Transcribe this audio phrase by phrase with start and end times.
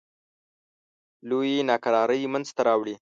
[1.29, 2.95] لویې ناکرارۍ منځته راوړې.